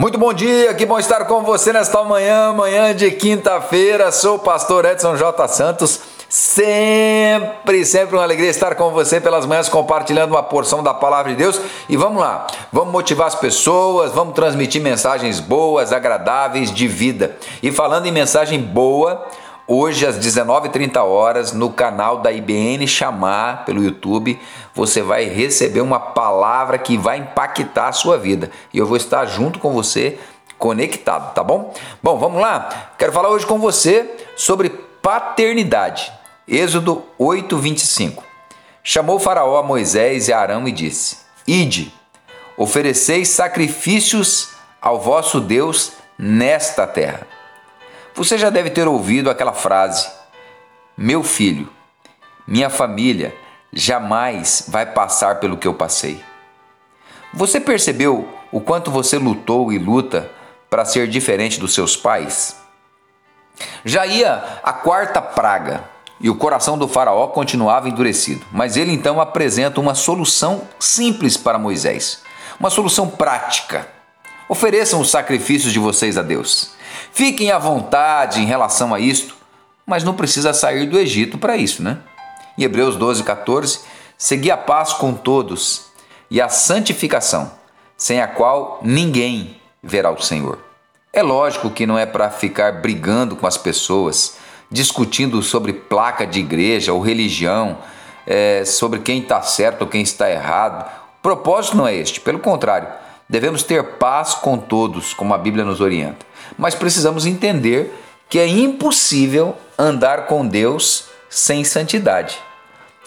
[0.00, 4.10] Muito bom dia, que bom estar com você nesta manhã, manhã de quinta-feira.
[4.10, 5.46] Sou o pastor Edson J.
[5.46, 6.00] Santos.
[6.26, 11.36] Sempre, sempre uma alegria estar com você pelas manhãs compartilhando uma porção da palavra de
[11.36, 11.60] Deus.
[11.86, 17.36] E vamos lá, vamos motivar as pessoas, vamos transmitir mensagens boas, agradáveis de vida.
[17.62, 19.26] E falando em mensagem boa,
[19.72, 24.36] Hoje às 19h30 horas no canal da IBN Chamar pelo YouTube,
[24.74, 28.50] você vai receber uma palavra que vai impactar a sua vida.
[28.74, 30.18] E eu vou estar junto com você,
[30.58, 31.72] conectado, tá bom?
[32.02, 32.68] Bom, vamos lá.
[32.98, 36.12] Quero falar hoje com você sobre paternidade.
[36.48, 38.24] Êxodo 8:25.
[38.82, 41.94] Chamou Faraó a Moisés e a Arão e disse: Ide,
[42.56, 44.48] ofereceis sacrifícios
[44.82, 47.24] ao vosso Deus nesta terra.
[48.20, 50.06] Você já deve ter ouvido aquela frase:
[50.94, 51.70] Meu filho,
[52.46, 53.34] minha família
[53.72, 56.22] jamais vai passar pelo que eu passei.
[57.32, 60.30] Você percebeu o quanto você lutou e luta
[60.68, 62.56] para ser diferente dos seus pais?
[63.86, 65.84] Já ia a quarta praga
[66.20, 71.58] e o coração do Faraó continuava endurecido, mas ele então apresenta uma solução simples para
[71.58, 72.20] Moisés,
[72.58, 73.88] uma solução prática.
[74.46, 76.78] Ofereçam os sacrifícios de vocês a Deus.
[77.12, 79.34] Fiquem à vontade em relação a isto,
[79.86, 81.98] mas não precisa sair do Egito para isso, né?
[82.56, 83.80] Em Hebreus 12, 14,
[84.16, 85.86] segui a paz com todos
[86.30, 87.50] e a santificação,
[87.96, 90.58] sem a qual ninguém verá o Senhor.
[91.12, 94.36] É lógico que não é para ficar brigando com as pessoas,
[94.70, 97.78] discutindo sobre placa de igreja ou religião,
[98.26, 100.88] é, sobre quem está certo ou quem está errado.
[101.18, 102.88] O propósito não é este, pelo contrário,
[103.30, 108.46] devemos ter paz com todos, como a Bíblia nos orienta mas precisamos entender que é
[108.46, 112.38] impossível andar com Deus sem santidade.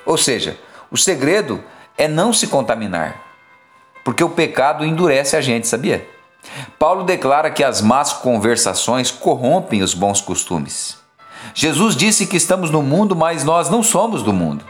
[0.06, 0.58] Ou seja,
[0.92, 1.64] o segredo
[1.98, 3.22] é não se contaminar,
[4.04, 6.08] porque o pecado endurece a gente, sabia?
[6.78, 10.98] Paulo declara que as más conversações corrompem os bons costumes.
[11.54, 14.66] Jesus disse que estamos no mundo, mas nós não somos do mundo.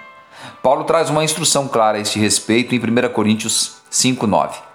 [0.61, 4.72] Paulo traz uma instrução clara a este respeito em 1 Coríntios 5,9.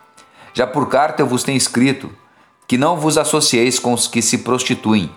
[0.59, 2.11] Já por carta eu vos tenho escrito
[2.67, 5.09] que não vos associeis com os que se prostituem.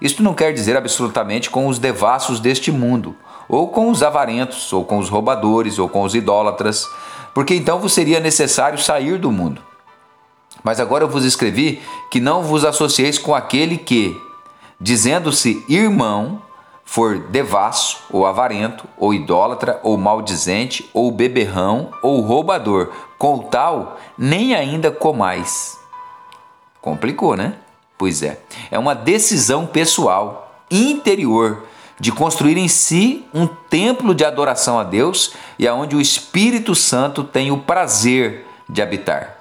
[0.00, 3.14] Isto não quer dizer absolutamente com os devassos deste mundo,
[3.48, 6.88] ou com os avarentos, ou com os roubadores, ou com os idólatras,
[7.32, 9.62] porque então vos seria necessário sair do mundo.
[10.64, 11.80] Mas agora eu vos escrevi
[12.10, 14.20] que não vos associeis com aquele que,
[14.80, 16.42] dizendo-se irmão,
[16.84, 24.54] for devasso, ou avarento, ou idólatra, ou maldizente, ou beberrão, ou roubador, com tal, nem
[24.54, 25.82] ainda comais
[26.84, 27.54] Complicou, né?
[27.96, 28.38] Pois é.
[28.70, 31.62] É uma decisão pessoal, interior,
[31.98, 37.24] de construir em si um templo de adoração a Deus e aonde o Espírito Santo
[37.24, 39.38] tem o prazer de habitar.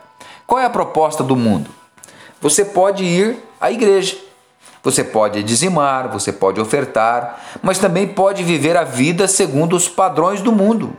[0.47, 1.69] Qual é a proposta do mundo?
[2.39, 4.15] Você pode ir à igreja,
[4.83, 10.41] você pode dizimar, você pode ofertar, mas também pode viver a vida segundo os padrões
[10.41, 10.95] do mundo.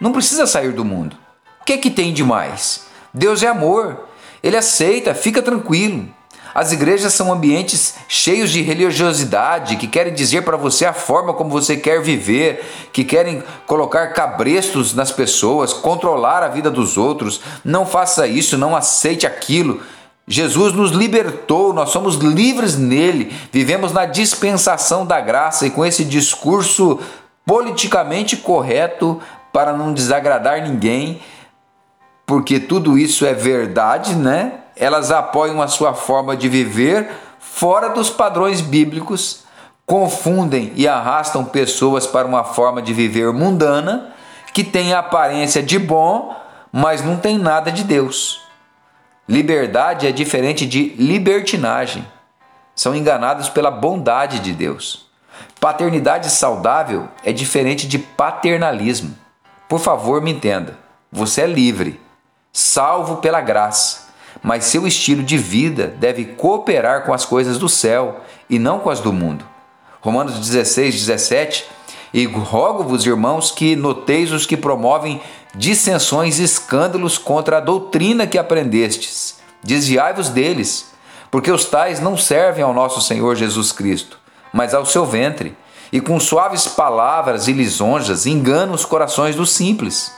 [0.00, 1.16] Não precisa sair do mundo.
[1.62, 2.86] O que é que tem de mais?
[3.12, 4.04] Deus é amor
[4.44, 6.06] ele aceita, fica tranquilo.
[6.54, 11.48] As igrejas são ambientes cheios de religiosidade que querem dizer para você a forma como
[11.48, 12.62] você quer viver,
[12.92, 17.40] que querem colocar cabrestos nas pessoas, controlar a vida dos outros.
[17.64, 19.80] Não faça isso, não aceite aquilo.
[20.26, 26.04] Jesus nos libertou, nós somos livres nele, vivemos na dispensação da graça e com esse
[26.04, 26.98] discurso
[27.44, 29.20] politicamente correto
[29.52, 31.20] para não desagradar ninguém
[32.26, 34.60] porque tudo isso é verdade, né?
[34.76, 39.44] Elas apoiam a sua forma de viver fora dos padrões bíblicos,
[39.86, 44.12] confundem e arrastam pessoas para uma forma de viver mundana
[44.52, 46.34] que tem a aparência de bom,
[46.72, 48.43] mas não tem nada de Deus.
[49.28, 52.06] Liberdade é diferente de libertinagem.
[52.74, 55.06] São enganados pela bondade de Deus.
[55.58, 59.16] Paternidade saudável é diferente de paternalismo.
[59.68, 60.78] Por favor, me entenda.
[61.10, 62.00] Você é livre
[62.52, 64.08] salvo pela graça,
[64.40, 68.90] mas seu estilo de vida deve cooperar com as coisas do céu e não com
[68.90, 69.44] as do mundo.
[70.00, 71.66] Romanos 16, 17.
[72.12, 75.20] E rogo-vos, irmãos, que noteis os que promovem
[75.54, 79.38] dissensões e escândalos contra a doutrina que aprendestes.
[79.62, 80.92] Desviai-vos deles,
[81.30, 84.18] porque os tais não servem ao nosso Senhor Jesus Cristo,
[84.52, 85.56] mas ao seu ventre,
[85.92, 90.12] e com suaves palavras e lisonjas enganam os corações dos simples.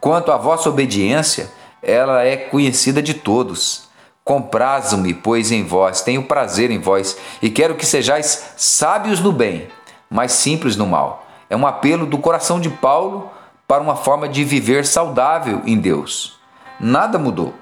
[0.00, 1.50] Quanto à vossa obediência,
[1.82, 3.88] ela é conhecida de todos.
[4.24, 9.68] Comprazo-me, pois, em vós, tenho prazer em vós, e quero que sejais sábios no bem,
[10.08, 11.26] mas simples no mal.
[11.50, 13.30] É um apelo do coração de Paulo
[13.68, 16.38] para uma forma de viver saudável em Deus.
[16.80, 17.54] Nada mudou.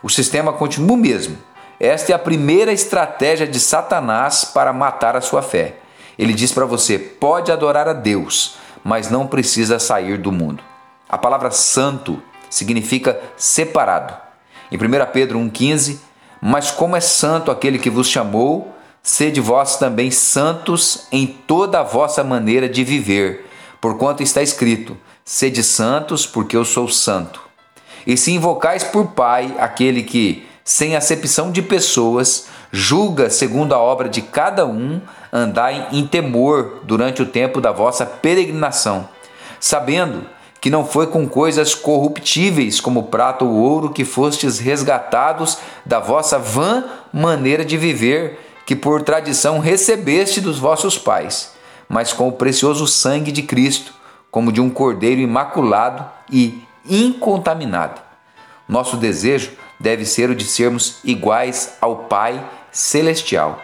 [0.00, 1.36] o sistema continua o mesmo.
[1.80, 5.74] Esta é a primeira estratégia de Satanás para matar a sua fé.
[6.16, 10.62] Ele diz para você: pode adorar a Deus, mas não precisa sair do mundo.
[11.08, 14.14] A palavra santo significa separado.
[14.70, 14.80] Em 1
[15.12, 15.98] Pedro 1,15,
[16.40, 18.72] mas como é santo aquele que vos chamou,
[19.02, 23.48] sede vós também santos em toda a vossa maneira de viver,
[23.80, 24.96] porquanto está escrito:
[25.28, 27.42] sede santos, porque eu sou santo.
[28.06, 34.08] E se invocais por Pai aquele que, sem acepção de pessoas, julga segundo a obra
[34.08, 39.06] de cada um, andai em temor durante o tempo da vossa peregrinação,
[39.60, 40.24] sabendo
[40.62, 46.38] que não foi com coisas corruptíveis como prata ou ouro que fostes resgatados da vossa
[46.38, 51.52] vã maneira de viver, que por tradição recebeste dos vossos pais,
[51.86, 53.97] mas com o precioso sangue de Cristo,
[54.30, 58.00] como de um cordeiro imaculado e incontaminado.
[58.68, 63.60] Nosso desejo deve ser o de sermos iguais ao Pai celestial.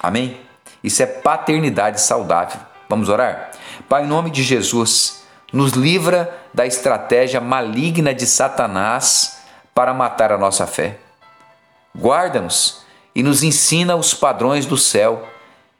[0.00, 0.40] Amém?
[0.82, 2.60] Isso é paternidade saudável.
[2.88, 3.52] Vamos orar?
[3.88, 5.22] Pai, em nome de Jesus,
[5.52, 9.38] nos livra da estratégia maligna de Satanás
[9.74, 10.98] para matar a nossa fé.
[11.96, 12.82] Guarda-nos
[13.14, 15.28] e nos ensina os padrões do céu.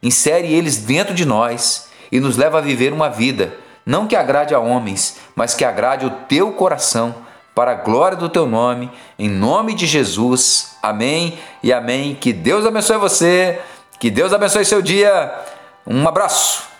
[0.03, 4.55] Insere eles dentro de nós e nos leva a viver uma vida, não que agrade
[4.55, 7.14] a homens, mas que agrade o teu coração
[7.55, 10.76] para a glória do teu nome, em nome de Jesus.
[10.82, 12.14] Amém e amém.
[12.14, 13.61] Que Deus abençoe você,
[13.99, 15.32] que Deus abençoe seu dia.
[15.87, 16.71] Um abraço.